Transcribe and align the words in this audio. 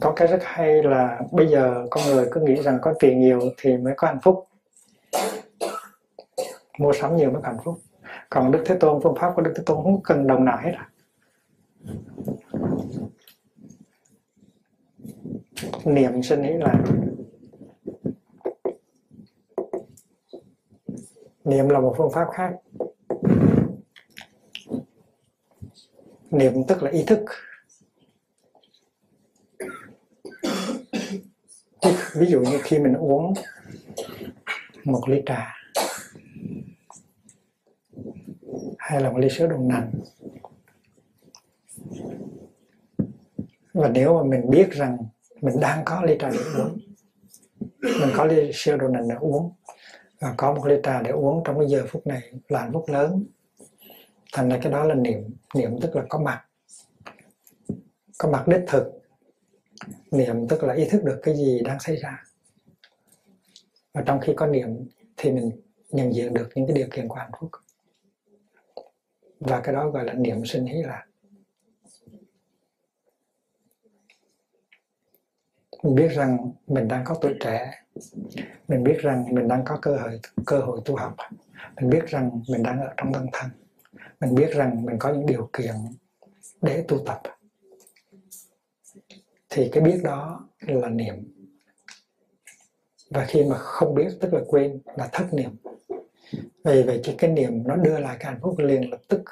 có 0.00 0.12
cái 0.16 0.28
rất 0.28 0.38
hay 0.42 0.82
là 0.82 1.20
bây 1.32 1.48
giờ 1.48 1.86
con 1.90 2.04
người 2.06 2.28
cứ 2.30 2.40
nghĩ 2.40 2.62
rằng 2.62 2.78
có 2.82 2.94
tiền 3.00 3.20
nhiều 3.20 3.40
thì 3.56 3.76
mới 3.76 3.94
có 3.96 4.06
hạnh 4.06 4.20
phúc. 4.22 4.44
Mua 6.78 6.92
sắm 6.92 7.16
nhiều 7.16 7.30
mới 7.30 7.42
có 7.42 7.48
hạnh 7.48 7.60
phúc. 7.64 7.78
Còn 8.30 8.50
đức 8.50 8.62
thế 8.66 8.76
tôn, 8.80 9.02
phương 9.02 9.14
pháp 9.20 9.32
của 9.36 9.42
đức 9.42 9.52
thế 9.56 9.62
tôn 9.66 9.82
không 9.82 10.02
cần 10.02 10.26
đồng 10.26 10.44
nào 10.44 10.58
hết 10.62 10.72
à. 10.76 10.90
Niệm 15.84 16.22
sinh 16.22 16.42
nghĩ 16.42 16.52
là 16.52 16.74
niệm 21.44 21.68
là 21.68 21.80
một 21.80 21.94
phương 21.98 22.10
pháp 22.10 22.28
khác. 22.32 22.52
Niệm 26.30 26.52
tức 26.68 26.82
là 26.82 26.90
ý 26.90 27.04
thức. 27.06 27.20
Ví 32.14 32.26
dụ 32.26 32.40
như 32.40 32.58
khi 32.62 32.78
mình 32.78 32.94
uống 32.94 33.34
một 34.84 35.08
ly 35.08 35.22
trà 35.26 35.54
hay 38.78 39.00
là 39.00 39.10
một 39.10 39.18
ly 39.18 39.28
sữa 39.28 39.46
đậu 39.46 39.60
nành. 39.60 39.92
Và 43.74 43.88
nếu 43.88 44.14
mà 44.14 44.22
mình 44.22 44.50
biết 44.50 44.70
rằng 44.70 44.98
mình 45.40 45.60
đang 45.60 45.84
có 45.84 46.02
ly 46.02 46.16
trà 46.20 46.30
để 46.30 46.38
uống, 46.56 46.78
mình 47.82 48.10
có 48.14 48.24
ly 48.24 48.50
sữa 48.54 48.76
đậu 48.76 48.88
nành 48.88 49.08
để 49.08 49.14
uống 49.20 49.52
và 50.20 50.34
có 50.36 50.54
một 50.54 50.66
ly 50.66 50.76
trà 50.82 51.02
để 51.02 51.10
uống 51.10 51.42
trong 51.44 51.58
cái 51.58 51.68
giờ 51.68 51.84
phút 51.88 52.06
này 52.06 52.32
là 52.48 52.60
hạnh 52.60 52.72
phúc 52.72 52.84
lớn, 52.88 53.24
thành 54.32 54.48
ra 54.48 54.58
cái 54.62 54.72
đó 54.72 54.84
là 54.84 54.94
niệm 54.94 55.20
niệm 55.54 55.80
tức 55.80 55.96
là 55.96 56.02
có 56.08 56.18
mặt 56.18 56.44
có 58.18 58.30
mặt 58.30 58.48
đích 58.48 58.64
thực 58.66 59.03
niệm 60.10 60.48
tức 60.48 60.62
là 60.62 60.74
ý 60.74 60.88
thức 60.90 61.04
được 61.04 61.20
cái 61.22 61.36
gì 61.36 61.60
đang 61.64 61.80
xảy 61.80 61.96
ra. 61.96 62.24
Và 63.94 64.02
trong 64.06 64.20
khi 64.20 64.32
có 64.36 64.46
niệm 64.46 64.68
thì 65.16 65.32
mình 65.32 65.50
nhận 65.90 66.14
diện 66.14 66.34
được 66.34 66.48
những 66.54 66.66
cái 66.66 66.76
điều 66.76 66.86
kiện 66.90 67.08
của 67.08 67.14
hạnh 67.14 67.30
phúc. 67.40 67.50
Và 69.40 69.60
cái 69.60 69.74
đó 69.74 69.90
gọi 69.90 70.04
là 70.04 70.12
niệm 70.12 70.44
sinh 70.44 70.66
hỷ 70.66 70.82
lạc. 70.82 71.04
Mình 75.82 75.94
biết 75.94 76.08
rằng 76.08 76.52
mình 76.66 76.88
đang 76.88 77.04
có 77.04 77.14
tuổi 77.20 77.34
trẻ. 77.40 77.84
Mình 78.68 78.84
biết 78.84 78.96
rằng 78.98 79.34
mình 79.34 79.48
đang 79.48 79.62
có 79.64 79.78
cơ 79.82 79.96
hội 79.96 80.20
cơ 80.46 80.58
hội 80.58 80.80
tu 80.84 80.96
học. 80.96 81.16
Mình 81.80 81.90
biết 81.90 82.06
rằng 82.06 82.42
mình 82.48 82.62
đang 82.62 82.80
ở 82.80 82.94
trong 82.96 83.12
tâm 83.12 83.26
thân 83.32 83.50
mình 84.20 84.34
biết 84.34 84.50
rằng 84.54 84.84
mình 84.84 84.96
có 84.98 85.12
những 85.12 85.26
điều 85.26 85.50
kiện 85.52 85.74
để 86.62 86.84
tu 86.88 86.98
tập 87.06 87.22
thì 89.54 89.68
cái 89.72 89.82
biết 89.82 90.00
đó 90.04 90.48
là 90.60 90.88
niệm 90.88 91.14
và 93.10 93.24
khi 93.24 93.44
mà 93.44 93.56
không 93.58 93.94
biết 93.94 94.08
tức 94.20 94.34
là 94.34 94.40
quên 94.46 94.80
là 94.96 95.08
thất 95.12 95.26
niệm. 95.32 95.50
Vì 96.64 96.82
vậy 96.82 97.00
cái, 97.04 97.14
cái 97.18 97.30
niệm 97.30 97.62
nó 97.66 97.76
đưa 97.76 97.98
lại 97.98 98.16
cái 98.20 98.32
hạnh 98.32 98.40
phúc 98.42 98.54
liền 98.58 98.90
lập 98.90 99.00
tức. 99.08 99.22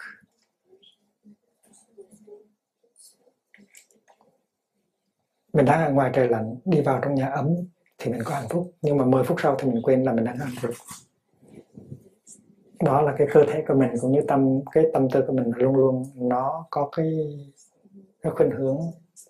Mình 5.52 5.64
đang 5.64 5.84
ở 5.84 5.92
ngoài 5.92 6.10
trời 6.14 6.28
lạnh 6.28 6.56
đi 6.64 6.80
vào 6.80 7.00
trong 7.02 7.14
nhà 7.14 7.28
ấm 7.28 7.48
thì 7.98 8.10
mình 8.10 8.20
có 8.24 8.34
hạnh 8.34 8.48
phúc. 8.48 8.72
Nhưng 8.82 8.96
mà 8.96 9.04
10 9.04 9.24
phút 9.24 9.40
sau 9.42 9.56
thì 9.58 9.70
mình 9.70 9.82
quên 9.82 10.02
là 10.02 10.12
mình 10.12 10.24
đang 10.24 10.38
hạnh 10.38 10.54
phúc 10.60 10.74
đó 12.82 13.02
là 13.02 13.14
cái 13.18 13.26
cơ 13.32 13.44
thể 13.48 13.64
của 13.68 13.74
mình 13.74 13.90
cũng 14.00 14.12
như 14.12 14.20
tâm 14.28 14.60
cái 14.72 14.84
tâm 14.92 15.10
tư 15.10 15.24
của 15.26 15.32
mình 15.32 15.50
luôn 15.56 15.76
luôn 15.76 16.04
nó 16.14 16.66
có 16.70 16.88
cái 16.96 17.38
cái 18.22 18.32
khuynh 18.32 18.50
hướng 18.50 18.78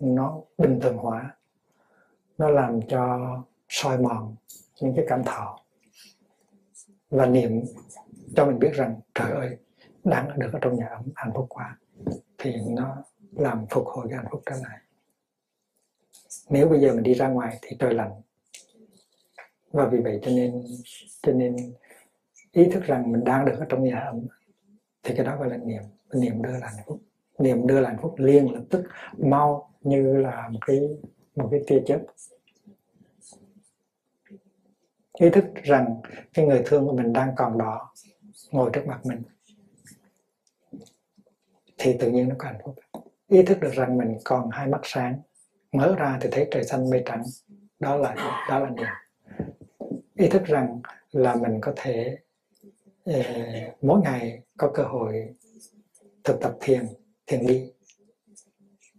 nó 0.01 0.41
bình 0.57 0.79
thường 0.81 0.97
hóa. 0.97 1.35
Nó 2.37 2.49
làm 2.49 2.79
cho 2.87 3.19
soi 3.69 3.97
mòn 3.97 4.35
những 4.81 4.93
cái 4.95 5.05
cảm 5.07 5.23
thọ 5.23 5.59
và 7.09 7.25
niệm 7.25 7.63
cho 8.35 8.45
mình 8.45 8.59
biết 8.59 8.71
rằng, 8.73 8.99
trời 9.15 9.31
ơi, 9.31 9.57
đang 10.03 10.39
được 10.39 10.49
ở 10.53 10.59
trong 10.61 10.75
nhà 10.75 10.87
ấm, 10.87 11.05
hạnh 11.15 11.31
phúc 11.35 11.45
quá. 11.49 11.77
Thì 12.37 12.55
nó 12.69 12.95
làm 13.31 13.65
phục 13.69 13.87
hồi 13.87 14.05
cái 14.09 14.17
hạnh 14.17 14.27
phúc 14.31 14.41
trở 14.45 14.55
lại. 14.55 14.79
Nếu 16.49 16.69
bây 16.69 16.79
giờ 16.81 16.93
mình 16.93 17.03
đi 17.03 17.13
ra 17.13 17.27
ngoài 17.27 17.57
thì 17.61 17.77
trời 17.79 17.93
lạnh. 17.93 18.21
Và 19.71 19.87
vì 19.87 19.99
vậy 19.99 20.19
cho 20.23 20.31
nên 20.31 20.63
cho 21.21 21.31
nên 21.31 21.55
ý 22.51 22.69
thức 22.69 22.83
rằng 22.83 23.11
mình 23.11 23.23
đang 23.23 23.45
được 23.45 23.55
ở 23.59 23.65
trong 23.69 23.83
nhà 23.83 23.99
ấm 23.99 24.27
thì 25.03 25.13
cái 25.15 25.25
đó 25.25 25.37
gọi 25.37 25.49
là 25.49 25.57
niệm. 25.57 25.83
Niệm 26.13 26.41
đưa 26.41 26.51
là 26.51 26.67
hạnh 26.67 26.83
phúc. 26.85 26.99
Niệm 27.39 27.67
đưa 27.67 27.79
là 27.79 27.89
hạnh 27.89 27.99
phúc 28.01 28.15
liền, 28.17 28.53
lập 28.53 28.63
tức 28.69 28.83
mau 29.17 29.72
như 29.83 30.17
là 30.17 30.49
một 30.49 30.59
cái 30.65 30.79
một 31.35 31.47
cái 31.51 31.61
tia 31.67 31.81
chớp. 31.85 31.99
Ý 35.19 35.29
thức 35.29 35.45
rằng 35.63 36.01
cái 36.33 36.45
người 36.45 36.61
thương 36.65 36.87
của 36.87 36.93
mình 36.93 37.13
đang 37.13 37.33
còn 37.35 37.57
đó 37.57 37.93
ngồi 38.51 38.69
trước 38.73 38.87
mặt 38.87 38.99
mình 39.05 39.21
thì 41.77 41.97
tự 41.99 42.11
nhiên 42.11 42.29
nó 42.29 42.35
có 42.37 42.47
hạnh 42.47 42.61
phúc. 42.63 42.75
Ý 43.27 43.43
thức 43.43 43.59
được 43.59 43.73
rằng 43.73 43.97
mình 43.97 44.17
còn 44.23 44.49
hai 44.51 44.67
mắt 44.67 44.81
sáng 44.83 45.21
mở 45.71 45.95
ra 45.97 46.17
thì 46.21 46.29
thấy 46.31 46.47
trời 46.51 46.63
xanh 46.63 46.89
mây 46.89 47.03
trắng. 47.05 47.23
Đó 47.79 47.97
là 47.97 48.15
đó 48.49 48.59
là 48.59 48.69
điều. 48.75 48.87
Ý 50.15 50.27
thức 50.27 50.43
rằng 50.45 50.81
là 51.11 51.35
mình 51.35 51.59
có 51.61 51.73
thể 51.75 52.17
eh, 53.03 53.73
mỗi 53.81 54.01
ngày 54.01 54.41
có 54.57 54.71
cơ 54.73 54.83
hội 54.83 55.33
thực 56.23 56.39
tập 56.41 56.57
thiền 56.61 56.85
thiền 57.27 57.47
đi 57.47 57.71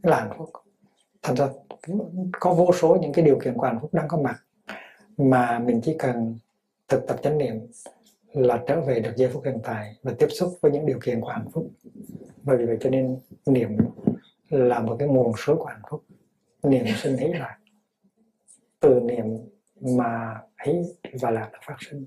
là 0.02 0.20
hạnh 0.20 0.32
phúc 0.38 0.50
thành 1.24 1.36
ra 1.36 1.48
có 2.40 2.54
vô 2.54 2.72
số 2.72 2.98
những 3.00 3.12
cái 3.12 3.24
điều 3.24 3.38
kiện 3.38 3.54
của 3.54 3.66
hạnh 3.66 3.78
phúc 3.80 3.94
đang 3.94 4.08
có 4.08 4.18
mặt 4.18 4.36
mà 5.16 5.58
mình 5.58 5.80
chỉ 5.80 5.96
cần 5.98 6.38
thực 6.88 7.06
tập 7.06 7.16
chánh 7.22 7.38
niệm 7.38 7.66
là 8.32 8.62
trở 8.66 8.80
về 8.80 9.00
được 9.00 9.12
giây 9.16 9.28
phút 9.32 9.44
hiện 9.44 9.58
tại 9.64 9.96
và 10.02 10.12
tiếp 10.18 10.26
xúc 10.30 10.58
với 10.60 10.72
những 10.72 10.86
điều 10.86 10.98
kiện 11.04 11.20
của 11.20 11.28
hạnh 11.28 11.48
phúc. 11.52 11.70
Bởi 12.42 12.56
vì 12.56 12.66
vậy 12.66 12.76
cho 12.80 12.90
nên 12.90 13.18
niệm 13.46 13.76
là 14.48 14.80
một 14.80 14.96
cái 14.98 15.08
nguồn 15.08 15.32
suối 15.36 15.56
của 15.56 15.64
hạnh 15.64 15.82
phúc. 15.90 16.04
Niệm 16.62 16.84
sinh 17.02 17.16
hỷ 17.16 17.28
lạc 17.28 17.58
từ 18.80 19.00
niệm 19.00 19.24
mà 19.80 20.40
hỷ 20.64 20.72
và 21.20 21.30
lạc 21.30 21.50
phát 21.66 21.76
sinh. 21.90 22.06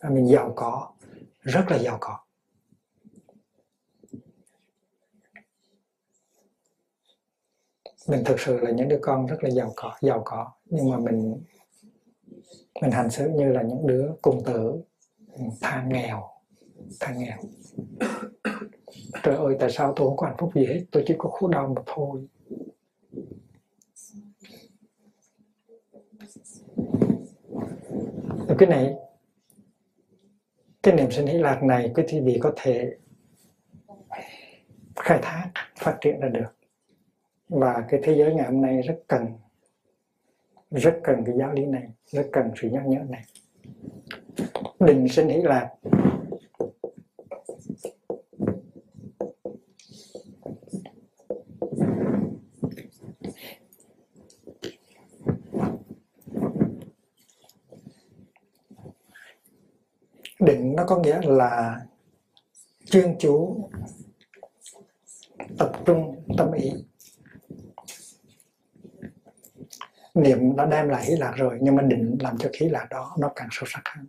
À, 0.00 0.10
mình 0.10 0.28
giàu 0.28 0.52
có, 0.56 0.92
rất 1.40 1.64
là 1.70 1.78
giàu 1.78 1.98
có. 2.00 2.18
Mình 8.08 8.24
thực 8.24 8.40
sự 8.40 8.60
là 8.60 8.70
những 8.70 8.88
đứa 8.88 8.98
con 9.02 9.26
rất 9.26 9.36
là 9.44 9.50
giàu 9.50 9.72
có 9.76 9.94
giàu 10.00 10.22
có. 10.24 10.52
Nhưng 10.64 10.90
mà 10.90 10.98
mình 10.98 11.42
mình 12.82 12.90
hành 12.90 13.10
xử 13.10 13.28
như 13.28 13.52
là 13.52 13.62
những 13.62 13.86
đứa 13.86 14.10
cùng 14.22 14.44
tử 14.44 14.82
than 15.60 15.88
nghèo 15.88 16.30
than 17.00 17.18
nghèo. 17.18 17.38
Trời 19.22 19.36
ơi, 19.36 19.56
tại 19.60 19.70
sao 19.70 19.92
tôi 19.96 20.08
không 20.08 20.16
có 20.16 20.26
hạnh 20.26 20.36
phúc 20.38 20.50
gì 20.54 20.66
hết? 20.66 20.84
Tôi 20.90 21.04
chỉ 21.06 21.14
có 21.18 21.30
khổ 21.30 21.48
đau 21.48 21.72
mà 21.76 21.82
thôi. 21.86 22.28
Cái 28.58 28.68
này, 28.68 28.94
cái 30.82 30.94
niềm 30.94 31.10
sinh 31.10 31.26
hỷ 31.26 31.38
lạc 31.38 31.62
này, 31.62 31.92
cái 31.94 32.04
thì 32.08 32.20
vì 32.20 32.38
có 32.42 32.52
thể 32.56 32.96
khai 34.96 35.18
thác, 35.22 35.50
phát 35.78 35.98
triển 36.00 36.20
ra 36.20 36.28
được 36.28 36.57
và 37.48 37.84
cái 37.88 38.00
thế 38.02 38.14
giới 38.16 38.34
ngày 38.34 38.46
hôm 38.46 38.62
nay 38.62 38.82
rất 38.82 39.02
cần 39.08 39.26
rất 40.70 41.00
cần 41.04 41.24
cái 41.26 41.34
giáo 41.38 41.52
lý 41.52 41.66
này, 41.66 41.88
rất 42.06 42.28
cần 42.32 42.50
sự 42.56 42.70
nhắc 42.70 42.86
nhở 42.86 43.00
này. 43.08 43.24
Định 44.80 45.08
sinh 45.08 45.28
hỷ 45.28 45.42
lạc 45.42 45.68
định 60.40 60.74
nó 60.76 60.84
có 60.86 60.98
nghĩa 60.98 61.20
là 61.22 61.80
chuyên 62.84 63.16
chú 63.18 63.68
tập 65.58 65.72
trung 65.86 66.24
tâm 66.38 66.52
ý. 66.52 66.87
Niệm 70.22 70.56
nó 70.56 70.66
đem 70.66 70.88
lại 70.88 71.04
hỷ 71.04 71.16
lạc 71.16 71.32
rồi, 71.36 71.58
nhưng 71.62 71.76
mà 71.76 71.82
định 71.82 72.16
làm 72.20 72.38
cho 72.38 72.50
khí 72.52 72.68
lạc 72.68 72.86
đó 72.90 73.16
nó 73.18 73.32
càng 73.36 73.48
sâu 73.50 73.64
sắc 73.66 73.82
hơn. 73.84 74.06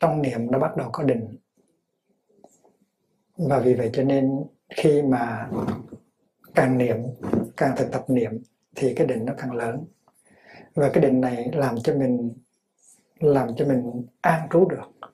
Trong 0.00 0.22
niệm 0.22 0.50
nó 0.50 0.58
bắt 0.58 0.76
đầu 0.76 0.90
có 0.92 1.04
định. 1.04 1.36
Và 3.36 3.60
vì 3.60 3.74
vậy 3.74 3.90
cho 3.92 4.02
nên 4.02 4.44
khi 4.76 5.02
mà 5.02 5.50
càng 6.54 6.78
niệm, 6.78 6.96
càng 7.56 7.74
thực 7.76 7.92
tập 7.92 8.04
niệm, 8.08 8.42
thì 8.74 8.94
cái 8.94 9.06
định 9.06 9.24
nó 9.24 9.32
càng 9.38 9.52
lớn. 9.52 9.84
Và 10.74 10.90
cái 10.92 11.02
định 11.02 11.20
này 11.20 11.50
làm 11.52 11.76
cho 11.84 11.94
mình, 11.94 12.32
làm 13.20 13.48
cho 13.56 13.64
mình 13.66 14.06
an 14.20 14.48
trú 14.52 14.68
được 14.68 15.10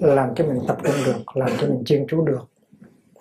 làm 0.00 0.34
cho 0.34 0.46
mình 0.46 0.58
tập 0.68 0.78
trung 0.84 0.94
được 1.06 1.36
làm 1.36 1.50
cho 1.60 1.66
mình 1.66 1.82
chuyên 1.84 2.06
chú 2.08 2.24
được 2.24 2.50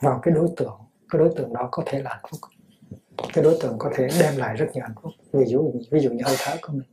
vào 0.02 0.20
cái 0.24 0.34
đối 0.34 0.50
tượng. 0.58 0.80
Cái 1.10 1.20
đối 1.20 1.34
tượng 1.36 1.54
đó 1.54 1.70
có 1.72 1.84
thể 1.86 2.02
là 2.02 2.10
hạnh 2.10 2.26
phúc. 2.32 2.40
Cái 3.34 3.44
đối 3.44 3.58
tượng 3.62 3.76
có 3.78 3.92
thể 3.96 4.08
đem 4.20 4.38
lại 4.38 4.56
rất 4.56 4.66
nhiều 4.74 4.84
hạnh 4.84 4.96
phúc. 5.02 5.12
Ví 5.34 5.46
dụ 5.46 5.74
ví 5.92 6.00
dụ 6.00 6.10
như 6.10 6.24
hơi 6.26 6.36
thở 6.40 6.58
của 6.62 6.74
mình. 6.74 6.88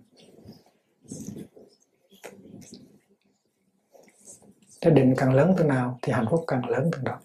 Cái 4.80 4.92
định 4.92 5.14
càng 5.16 5.34
lớn 5.34 5.54
từ 5.58 5.64
nào 5.64 5.98
thì 6.02 6.12
hạnh 6.12 6.26
phúc 6.30 6.44
càng 6.46 6.68
lớn 6.68 6.90
từ 6.92 6.98
đó. 7.02 7.20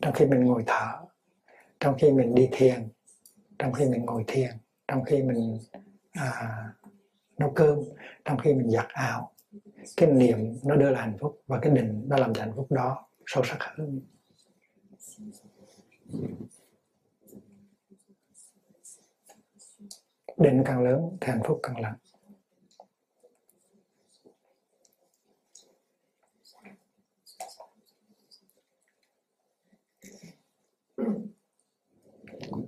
Trong 0.00 0.12
khi 0.12 0.26
mình 0.26 0.44
ngồi 0.44 0.64
thở 0.66 1.08
trong 1.80 1.94
khi 1.98 2.12
mình 2.12 2.34
đi 2.34 2.48
thiền 2.52 2.88
trong 3.58 3.72
khi 3.72 3.84
mình 3.84 4.04
ngồi 4.04 4.24
thiền 4.26 4.50
trong 4.88 5.04
khi 5.04 5.22
mình 5.22 5.58
à, 6.12 6.48
nấu 7.38 7.52
cơm 7.54 7.78
trong 8.24 8.38
khi 8.38 8.54
mình 8.54 8.70
giặt 8.70 8.86
áo 8.88 9.32
cái 9.96 10.10
niệm 10.12 10.36
nó 10.64 10.76
đưa 10.76 10.90
là 10.90 11.00
hạnh 11.00 11.16
phúc 11.20 11.42
và 11.46 11.58
cái 11.62 11.72
định 11.72 12.04
nó 12.08 12.16
làm 12.16 12.34
cho 12.34 12.42
hạnh 12.42 12.52
phúc 12.56 12.66
đó 12.70 13.08
sâu 13.26 13.44
sắc 13.44 13.58
hơn. 13.60 14.00
Định 20.36 20.62
càng 20.66 20.84
lớn 20.84 21.00
thì 21.20 21.32
hạnh 21.32 21.42
phúc 21.44 21.60
càng 21.62 21.80
lớn. 21.80 21.92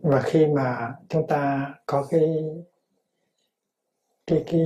Và 0.02 0.22
khi 0.24 0.46
mà 0.46 0.94
chúng 1.08 1.26
ta 1.28 1.74
có 1.86 2.06
cái 2.10 2.44
cái 4.30 4.44
cái 4.46 4.60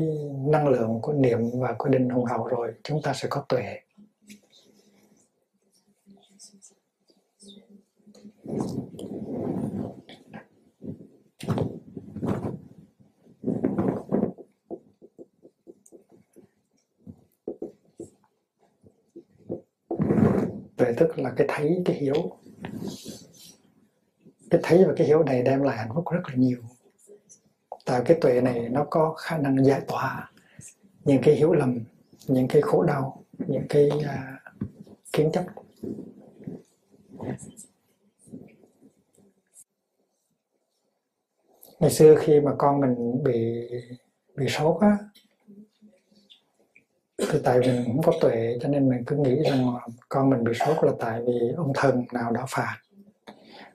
năng 0.46 0.68
lượng 0.68 0.98
của 1.02 1.12
niệm 1.12 1.38
và 1.60 1.74
của 1.78 1.88
định 1.88 2.08
hùng 2.08 2.24
hậu 2.24 2.46
rồi, 2.46 2.74
chúng 2.82 3.02
ta 3.02 3.14
sẽ 3.14 3.28
có 3.30 3.44
tuệ. 3.48 3.62
Tuệ 20.76 20.92
tức 20.98 21.18
là 21.18 21.32
cái 21.36 21.46
thấy, 21.50 21.82
cái 21.84 21.96
hiểu. 21.96 22.36
Cái 24.50 24.60
thấy 24.62 24.84
và 24.84 24.92
cái 24.96 25.06
hiểu 25.06 25.22
này 25.22 25.42
đem 25.42 25.62
lại 25.62 25.76
hạnh 25.76 25.90
phúc 25.94 26.04
rất 26.10 26.20
là 26.28 26.34
nhiều 26.34 26.58
tại 27.84 28.02
cái 28.04 28.18
tuệ 28.20 28.40
này 28.40 28.68
nó 28.68 28.86
có 28.90 29.14
khả 29.18 29.38
năng 29.38 29.64
giải 29.64 29.80
tỏa 29.86 30.30
những 31.04 31.22
cái 31.22 31.34
hiểu 31.34 31.52
lầm 31.52 31.78
những 32.26 32.48
cái 32.48 32.62
khổ 32.62 32.82
đau 32.82 33.24
những 33.38 33.66
cái 33.68 33.90
uh, 33.94 34.68
kiến 35.12 35.30
chấp. 35.32 35.44
Ngày 41.80 41.90
xưa 41.90 42.16
khi 42.20 42.40
mà 42.40 42.52
con 42.58 42.80
mình 42.80 43.22
bị 43.24 43.68
bị 44.36 44.48
sốt 44.48 44.80
á 44.80 44.98
thì 47.18 47.38
tại 47.44 47.58
mình 47.58 47.84
không 47.86 48.02
có 48.02 48.12
tuệ 48.20 48.58
cho 48.60 48.68
nên 48.68 48.88
mình 48.88 49.04
cứ 49.06 49.16
nghĩ 49.16 49.42
rằng 49.50 49.74
con 50.08 50.30
mình 50.30 50.44
bị 50.44 50.52
sốt 50.54 50.84
là 50.84 50.92
tại 50.98 51.20
vì 51.26 51.52
ông 51.56 51.72
thần 51.74 52.04
nào 52.12 52.32
đó 52.32 52.44
phạt. 52.48 52.76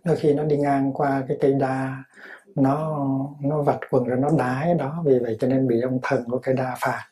Đôi 0.04 0.16
khi 0.16 0.34
nó 0.34 0.44
đi 0.44 0.58
ngang 0.58 0.94
qua 0.94 1.24
cái 1.28 1.38
cây 1.42 1.54
đa 1.54 2.04
nó 2.56 3.08
nó 3.42 3.62
vặt 3.62 3.80
quần 3.90 4.04
rồi 4.04 4.18
nó 4.20 4.30
đái 4.38 4.74
đó. 4.74 5.04
Vì 5.06 5.20
vậy 5.20 5.38
cho 5.40 5.48
nên 5.48 5.68
bị 5.68 5.82
ông 5.82 6.00
thần 6.04 6.24
của 6.30 6.40
cây 6.40 6.56
đa 6.56 6.76
phạt 6.80 7.06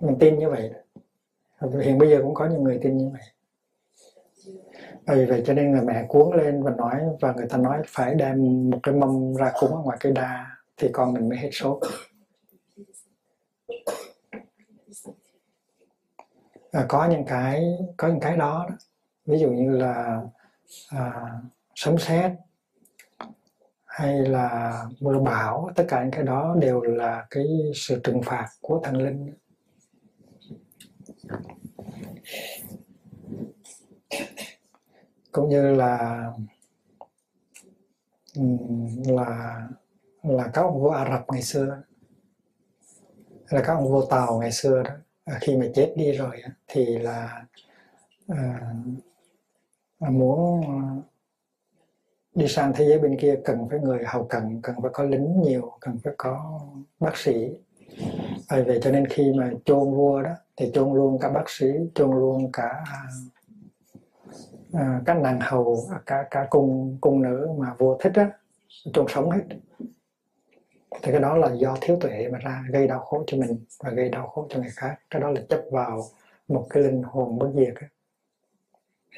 mình 0.00 0.16
tin 0.18 0.38
như 0.38 0.50
vậy. 0.50 0.70
Hiện 1.82 1.98
bây 1.98 2.10
giờ 2.10 2.20
cũng 2.22 2.34
có 2.34 2.46
những 2.46 2.62
người 2.62 2.78
tin 2.82 2.96
như 2.96 3.10
vậy. 3.12 3.22
À, 5.06 5.14
vì 5.14 5.24
vậy 5.24 5.42
cho 5.46 5.54
nên 5.54 5.72
người 5.72 5.82
mẹ 5.82 6.04
cuốn 6.08 6.36
lên 6.36 6.62
và 6.62 6.70
nói 6.70 7.00
và 7.20 7.32
người 7.32 7.46
ta 7.48 7.58
nói 7.58 7.82
phải 7.86 8.14
đem 8.14 8.70
một 8.70 8.78
cái 8.82 8.94
mâm 8.94 9.34
ra 9.34 9.52
cúng 9.60 9.76
ở 9.76 9.82
ngoài 9.82 9.98
cây 10.00 10.12
đa 10.12 10.56
thì 10.76 10.88
con 10.92 11.12
mình 11.12 11.28
mới 11.28 11.38
hết 11.38 11.50
sốt. 11.52 11.78
Và 16.72 16.84
có 16.88 17.08
những 17.10 17.24
cái 17.24 17.78
có 17.96 18.08
những 18.08 18.20
cái 18.20 18.36
đó, 18.36 18.66
đó. 18.68 18.76
ví 19.26 19.38
dụ 19.38 19.50
như 19.50 19.70
là 19.70 20.22
à, 20.90 21.30
sấm 21.74 21.98
sét 21.98 22.32
hay 23.92 24.18
là 24.18 24.84
mưa 25.00 25.18
bão 25.18 25.70
tất 25.76 25.84
cả 25.88 26.02
những 26.02 26.10
cái 26.10 26.22
đó 26.22 26.56
đều 26.60 26.80
là 26.80 27.26
cái 27.30 27.44
sự 27.74 28.00
trừng 28.04 28.22
phạt 28.22 28.48
của 28.60 28.80
thần 28.84 28.96
linh. 28.96 29.34
Cũng 35.32 35.48
như 35.48 35.74
là 35.74 36.26
là 39.06 39.62
là 40.22 40.50
các 40.54 40.62
ông 40.62 40.80
vua 40.80 40.90
Ả 40.90 41.10
Rập 41.10 41.24
ngày 41.32 41.42
xưa 41.42 41.82
là 43.48 43.62
các 43.64 43.74
ông 43.74 43.88
vua 43.88 44.06
Tàu 44.06 44.38
ngày 44.40 44.52
xưa 44.52 44.82
đó 44.82 44.94
à, 45.24 45.38
khi 45.40 45.56
mà 45.56 45.66
chết 45.74 45.92
đi 45.96 46.12
rồi 46.12 46.42
thì 46.68 46.98
là 46.98 47.44
à, 48.28 48.74
muốn 49.98 50.62
đi 52.34 52.48
sang 52.48 52.72
thế 52.74 52.84
giới 52.88 52.98
bên 52.98 53.16
kia 53.16 53.40
cần 53.44 53.68
phải 53.70 53.78
người 53.80 54.04
hầu 54.06 54.24
cần 54.24 54.60
cần 54.62 54.76
phải 54.82 54.90
có 54.94 55.04
lính 55.04 55.42
nhiều 55.42 55.72
cần 55.80 55.98
phải 56.04 56.14
có 56.16 56.60
bác 57.00 57.16
sĩ. 57.16 57.48
Bởi 58.50 58.64
vậy 58.64 58.78
cho 58.82 58.90
nên 58.90 59.06
khi 59.06 59.32
mà 59.36 59.50
chôn 59.64 59.94
vua 59.94 60.22
đó 60.22 60.30
thì 60.56 60.70
chôn 60.74 60.94
luôn 60.94 61.18
cả 61.18 61.28
bác 61.28 61.50
sĩ 61.50 61.66
chôn 61.94 62.10
luôn 62.10 62.52
cả 62.52 62.84
à, 64.72 65.00
các 65.06 65.16
nàng 65.16 65.38
hầu 65.40 65.86
à, 65.90 66.00
cả 66.06 66.26
cả 66.30 66.46
cung 66.50 66.98
cung 67.00 67.22
nữ 67.22 67.48
mà 67.58 67.74
vua 67.78 67.98
thích 68.00 68.12
á 68.14 68.30
chôn 68.92 69.06
sống 69.08 69.30
hết. 69.30 69.42
Thì 71.02 71.12
cái 71.12 71.20
đó 71.20 71.36
là 71.36 71.52
do 71.52 71.76
thiếu 71.80 71.98
tuệ 72.00 72.28
mà 72.32 72.38
ra 72.38 72.64
gây 72.72 72.86
đau 72.86 72.98
khổ 73.00 73.24
cho 73.26 73.36
mình 73.36 73.64
và 73.84 73.90
gây 73.90 74.08
đau 74.08 74.26
khổ 74.26 74.46
cho 74.50 74.60
người 74.60 74.70
khác. 74.76 74.94
Cái 75.10 75.22
đó 75.22 75.30
là 75.30 75.40
chấp 75.48 75.62
vào 75.70 76.02
một 76.48 76.66
cái 76.70 76.82
linh 76.82 77.02
hồn 77.02 77.38
bất 77.38 77.50
diệt 77.54 77.74
á 77.80 77.86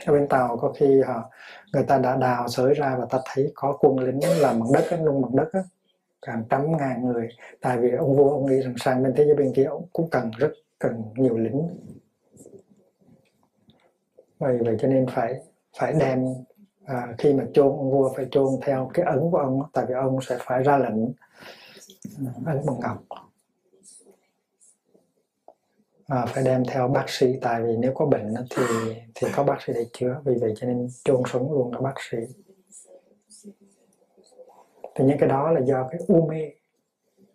ở 0.06 0.12
bên 0.12 0.28
tàu 0.28 0.56
có 0.56 0.72
khi 0.72 1.00
họ 1.00 1.30
người 1.72 1.82
ta 1.82 1.98
đã 1.98 2.16
đào 2.16 2.48
sới 2.48 2.74
ra 2.74 2.96
và 2.98 3.06
ta 3.10 3.18
thấy 3.24 3.52
có 3.54 3.78
quân 3.80 3.98
lính 3.98 4.20
làm 4.40 4.60
bằng 4.60 4.72
đất 4.72 5.00
nung 5.04 5.22
bằng 5.22 5.36
đất 5.36 5.48
á 5.52 5.60
hàng 6.26 6.44
trăm 6.50 6.76
ngàn 6.76 7.04
người. 7.04 7.28
Tại 7.60 7.78
vì 7.78 7.90
ông 7.90 8.16
vua 8.16 8.30
ông 8.30 8.46
nghĩ 8.46 8.60
rằng 8.60 8.74
sang 8.80 9.02
bên 9.02 9.14
thế 9.16 9.24
giới 9.24 9.34
bên 9.34 9.52
kia 9.56 9.64
ông 9.64 9.86
cũng 9.92 10.10
cần 10.10 10.30
rất 10.38 10.52
cần 10.78 11.02
nhiều 11.16 11.38
lính. 11.38 11.68
Vậy 14.38 14.58
vậy 14.64 14.76
cho 14.80 14.88
nên 14.88 15.06
phải 15.06 15.40
phải 15.78 15.92
đem 15.92 16.24
à, 16.84 17.14
khi 17.18 17.32
mà 17.32 17.44
chôn 17.54 17.66
ông 17.66 17.90
vua 17.90 18.12
phải 18.16 18.26
chôn 18.30 18.48
theo 18.62 18.90
cái 18.94 19.06
ấn 19.06 19.30
của 19.30 19.38
ông 19.38 19.62
tại 19.72 19.84
vì 19.88 19.94
ông 19.94 20.18
sẽ 20.22 20.38
phải 20.40 20.62
ra 20.62 20.78
lệnh 20.78 21.04
ờ, 22.26 22.32
ấn 22.46 22.66
bằng 22.66 22.80
ngọc 22.80 23.04
à, 26.06 26.26
phải 26.26 26.44
đem 26.44 26.62
theo 26.64 26.88
bác 26.88 27.08
sĩ 27.08 27.38
tại 27.40 27.62
vì 27.62 27.76
nếu 27.76 27.92
có 27.94 28.06
bệnh 28.06 28.34
thì 28.50 28.62
thì 29.14 29.28
có 29.34 29.44
bác 29.44 29.62
sĩ 29.62 29.72
để 29.76 29.86
chữa. 29.92 30.20
Vì 30.24 30.34
vậy 30.40 30.54
cho 30.56 30.66
nên 30.66 30.88
chôn 31.04 31.22
sống 31.32 31.52
luôn 31.52 31.72
các 31.72 31.80
bác 31.80 31.94
sĩ. 32.10 32.18
Thì 34.94 35.04
những 35.04 35.18
cái 35.18 35.28
đó 35.28 35.50
là 35.50 35.60
do 35.60 35.88
cái 35.90 36.00
u 36.06 36.26
mê 36.26 36.50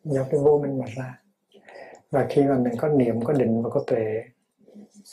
do 0.03 0.25
cái 0.31 0.39
vô 0.39 0.59
minh 0.59 0.79
mà 0.79 0.85
ra. 0.95 1.21
Và 2.11 2.25
khi 2.29 2.43
mà 2.43 2.57
mình 2.57 2.73
có 2.77 2.89
niệm 2.89 3.21
có 3.21 3.33
định 3.33 3.61
và 3.63 3.69
có 3.69 3.83
tuệ 3.87 4.23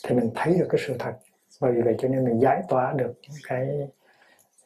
thì 0.05 0.15
mình 0.15 0.31
thấy 0.35 0.59
được 0.59 0.67
cái 0.71 0.81
sự 0.87 0.97
thật. 0.99 1.13
Và 1.59 1.71
vì 1.71 1.83
vậy 1.83 1.95
cho 1.99 2.09
nên 2.09 2.25
mình 2.25 2.41
giải 2.41 2.63
tỏa 2.69 2.93
được 2.93 3.13
những 3.23 3.41
cái 3.49 3.89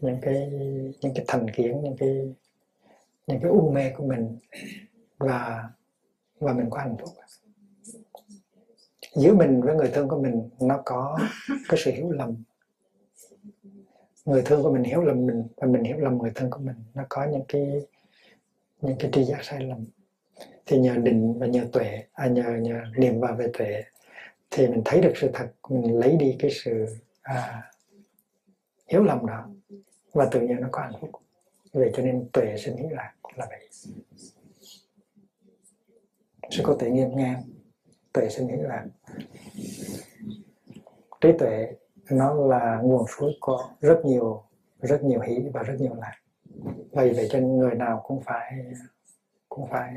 những 0.01 0.19
cái 0.23 0.51
những 1.01 1.15
cái 1.15 1.25
thành 1.29 1.51
kiến 1.51 1.81
những 1.83 1.97
cái 1.97 2.35
những 3.27 3.41
cái 3.41 3.51
u 3.51 3.71
mê 3.71 3.91
của 3.97 4.05
mình. 4.05 4.39
Và 5.19 5.69
và 6.41 6.53
mình 6.53 6.71
có 6.71 6.79
hạnh 6.79 6.97
phúc 7.01 7.11
giữa 9.15 9.35
mình 9.35 9.61
với 9.61 9.75
người 9.75 9.91
thương 9.95 10.09
của 10.09 10.23
mình 10.23 10.49
nó 10.61 10.83
có 10.85 11.19
cái 11.69 11.81
sự 11.85 11.91
hiểu 11.91 12.11
lầm. 12.11 12.37
Người 14.25 14.43
thương 14.43 14.63
của 14.63 14.73
mình 14.73 14.83
hiểu 14.83 15.03
lầm 15.03 15.27
mình 15.27 15.47
và 15.57 15.67
mình 15.67 15.85
hiểu 15.85 15.99
lầm 15.99 16.19
người 16.19 16.33
thân 16.35 16.51
của 16.51 16.59
mình. 16.59 16.77
Nó 16.95 17.03
có 17.09 17.25
những 17.25 17.45
cái 17.49 17.87
những 18.81 18.97
cái 18.99 19.11
tri 19.13 19.25
giác 19.25 19.45
sai 19.45 19.61
lầm. 19.61 19.85
Thì 20.67 20.79
nhờ 20.79 20.97
định 20.97 21.39
và 21.39 21.47
nhờ 21.47 21.67
tuệ 21.73 22.05
à 22.13 22.27
nhờ 22.27 22.57
nhờ 22.61 22.81
niệm 22.97 23.21
vào 23.21 23.35
về 23.35 23.51
tuệ 23.59 23.83
thì 24.51 24.69
mình 24.69 24.83
thấy 24.85 25.01
được 25.01 25.13
sự 25.17 25.31
thật 25.35 25.53
mình 25.69 25.99
lấy 25.99 26.17
đi 26.17 26.37
cái 26.39 26.51
sự 26.65 26.87
à, 27.23 27.63
hiểu 28.89 29.03
lầm 29.03 29.27
đó. 29.27 29.49
Và 30.13 30.29
tự 30.31 30.41
nhiên 30.41 30.61
nó 30.61 30.69
có 30.73 30.83
hạnh 30.83 31.01
phúc. 31.01 31.11
Vậy 31.73 31.91
cho 31.95 32.03
nên 32.03 32.29
tuệ 32.33 32.57
sinh 32.59 32.77
nghĩ 32.77 32.87
lạc 32.91 33.13
là 33.37 33.47
vậy. 33.51 33.69
Sư 36.51 36.63
có 36.65 36.77
tuệ 36.81 36.91
nghiêm 36.91 37.17
ngang 37.17 37.43
tuệ 38.13 38.29
sinh 38.29 38.47
nghĩ 38.47 38.57
lạc 38.57 38.87
trí 41.21 41.29
tuệ, 41.39 41.73
nó 42.11 42.35
là 42.35 42.81
nguồn 42.83 43.07
suối 43.09 43.33
có 43.41 43.71
rất 43.81 44.01
nhiều 44.05 44.43
rất 44.81 45.03
nhiều 45.05 45.21
hỷ 45.21 45.49
và 45.53 45.63
rất 45.63 45.75
nhiều 45.79 45.95
lạc. 45.95 46.17
Vậy 46.91 47.13
vậy 47.17 47.29
cho 47.31 47.39
người 47.39 47.75
nào 47.75 48.03
cũng 48.05 48.21
phải 48.21 48.53
cũng 49.49 49.67
phải 49.71 49.95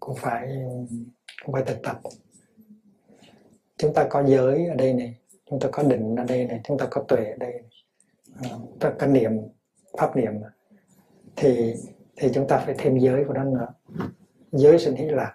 cũng 0.00 0.16
phải 0.16 0.48
cũng 1.44 1.52
phải 1.52 1.62
thực 1.66 1.82
tập. 1.82 2.00
Chúng 3.76 3.94
ta 3.94 4.06
có 4.10 4.24
giới 4.24 4.66
ở 4.66 4.74
đây 4.74 4.94
này, 4.94 5.16
chúng 5.50 5.60
ta 5.60 5.68
có 5.72 5.82
định 5.82 6.16
ở 6.16 6.24
đây 6.24 6.44
này, 6.46 6.60
chúng 6.64 6.78
ta 6.78 6.86
có 6.90 7.04
tuệ 7.08 7.24
ở 7.24 7.36
đây 7.36 7.52
này. 7.52 7.70
Ờ, 8.50 8.58
ta 8.80 8.92
có 8.98 9.06
niệm, 9.06 9.32
pháp 9.98 10.16
niệm. 10.16 10.32
Thì 11.36 11.74
thì 12.16 12.28
chúng 12.34 12.48
ta 12.48 12.58
phải 12.58 12.74
thêm 12.78 12.98
giới 12.98 13.24
của 13.24 13.32
nó 13.32 13.44
nữa. 13.44 13.68
Giới 14.52 14.78
sinh 14.78 14.94
hỷ 14.94 15.04
lạc 15.04 15.34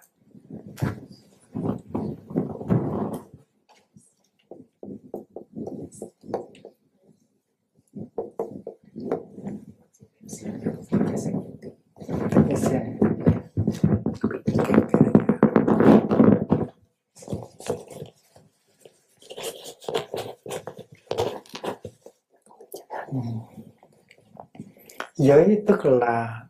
giới 25.16 25.62
tức 25.66 25.86
là 25.86 26.46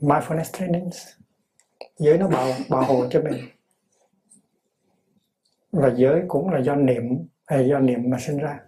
mindfulness 0.00 0.52
trainings. 0.52 1.06
Giới 1.98 2.18
nó 2.18 2.28
bảo 2.28 2.52
bảo 2.68 2.84
hộ 2.84 3.06
cho 3.10 3.22
mình 3.22 3.59
và 5.72 5.92
giới 5.96 6.22
cũng 6.28 6.50
là 6.50 6.58
do 6.58 6.74
niệm 6.74 7.02
hay 7.46 7.68
do 7.68 7.78
niệm 7.78 8.10
mà 8.10 8.16
sinh 8.20 8.38
ra. 8.38 8.60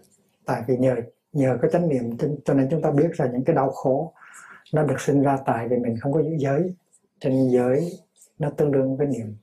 Tại 0.45 0.63
vì 0.67 0.77
nhờ 0.77 0.95
nhờ 1.33 1.57
có 1.61 1.67
chánh 1.69 1.89
niệm 1.89 2.17
cho 2.45 2.53
nên 2.53 2.67
chúng 2.71 2.81
ta 2.81 2.91
biết 2.91 3.09
là 3.17 3.29
những 3.33 3.43
cái 3.43 3.55
đau 3.55 3.71
khổ 3.71 4.13
nó 4.73 4.83
được 4.83 5.01
sinh 5.01 5.21
ra 5.21 5.37
tại 5.45 5.67
vì 5.67 5.77
mình 5.77 5.97
không 5.99 6.13
có 6.13 6.21
giữ 6.21 6.35
giới. 6.37 6.75
Trên 7.19 7.49
giới 7.49 7.91
nó 8.39 8.49
tương 8.49 8.71
đương 8.71 8.97
với 8.97 9.07
niệm. 9.07 9.35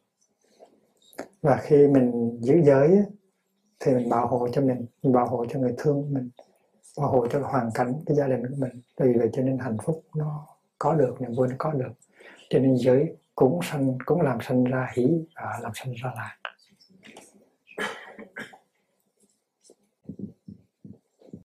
Và 1.42 1.56
khi 1.56 1.88
mình 1.88 2.38
giữ 2.40 2.62
giới 2.64 3.02
thì 3.80 3.94
mình 3.94 4.08
bảo 4.08 4.26
hộ 4.26 4.48
cho 4.52 4.62
mình, 4.62 4.86
mình 5.02 5.12
bảo 5.12 5.26
hộ 5.26 5.46
cho 5.46 5.60
người 5.60 5.74
thương 5.78 6.14
mình 6.14 6.30
bảo 6.98 7.10
hộ 7.10 7.26
cho 7.26 7.40
hoàn 7.40 7.70
cảnh 7.74 7.94
cái 8.06 8.16
gia 8.16 8.26
đình 8.26 8.46
của 8.46 8.54
mình. 8.58 8.82
Vì 9.00 9.12
vậy 9.12 9.30
cho 9.32 9.42
nên 9.42 9.58
hạnh 9.58 9.76
phúc 9.84 10.02
nó 10.16 10.46
có 10.78 10.94
được 10.94 11.20
niềm 11.20 11.34
vui 11.34 11.48
nó 11.48 11.54
có 11.58 11.72
được. 11.72 11.92
Cho 12.50 12.58
nên 12.58 12.76
giới 12.76 13.16
cũng 13.34 13.60
sanh 13.62 13.98
cũng 14.04 14.20
làm 14.20 14.38
sanh 14.40 14.64
ra 14.64 14.92
hỷ 14.94 15.24
và 15.36 15.58
làm 15.62 15.72
sanh 15.74 15.92
ra 15.92 16.12
lại 16.16 16.36